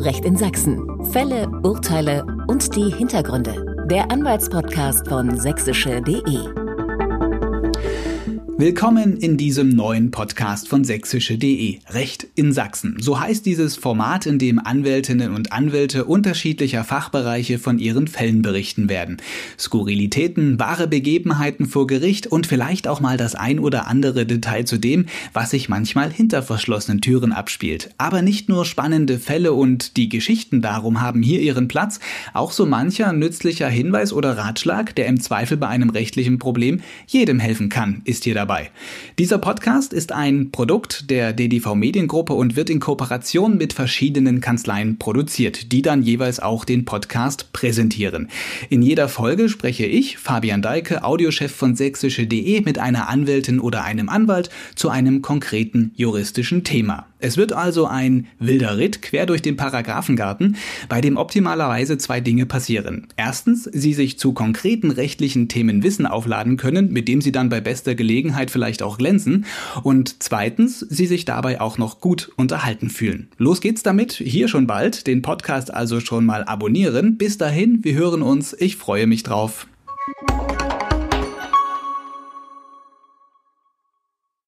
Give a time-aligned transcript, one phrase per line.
[0.00, 0.82] Recht in Sachsen.
[1.12, 3.86] Fälle, Urteile und die Hintergründe.
[3.88, 6.65] Der Anwaltspodcast von sächsische.de.
[8.58, 11.78] Willkommen in diesem neuen Podcast von sächsische.de.
[11.90, 12.96] Recht in Sachsen.
[12.98, 18.88] So heißt dieses Format, in dem Anwältinnen und Anwälte unterschiedlicher Fachbereiche von ihren Fällen berichten
[18.88, 19.18] werden.
[19.58, 24.78] Skurrilitäten, wahre Begebenheiten vor Gericht und vielleicht auch mal das ein oder andere Detail zu
[24.78, 25.04] dem,
[25.34, 27.90] was sich manchmal hinter verschlossenen Türen abspielt.
[27.98, 32.00] Aber nicht nur spannende Fälle und die Geschichten darum haben hier ihren Platz,
[32.32, 37.38] auch so mancher nützlicher Hinweis oder Ratschlag, der im Zweifel bei einem rechtlichen Problem jedem
[37.38, 38.70] helfen kann, ist hier dabei dabei.
[39.18, 44.98] Dieser Podcast ist ein Produkt der DDV Mediengruppe und wird in Kooperation mit verschiedenen Kanzleien
[44.98, 48.28] produziert, die dann jeweils auch den Podcast präsentieren.
[48.70, 54.08] In jeder Folge spreche ich, Fabian Deike, Audiochef von sächsische.de, mit einer Anwältin oder einem
[54.08, 57.06] Anwalt zu einem konkreten juristischen Thema.
[57.18, 60.56] Es wird also ein wilder Ritt quer durch den Paragraphengarten,
[60.88, 63.06] bei dem optimalerweise zwei Dinge passieren.
[63.16, 67.60] Erstens, Sie sich zu konkreten rechtlichen Themen Wissen aufladen können, mit dem Sie dann bei
[67.60, 69.46] bester Gelegenheit vielleicht auch glänzen.
[69.82, 73.28] Und zweitens, Sie sich dabei auch noch gut unterhalten fühlen.
[73.38, 77.16] Los geht's damit, hier schon bald, den Podcast also schon mal abonnieren.
[77.16, 79.66] Bis dahin, wir hören uns, ich freue mich drauf.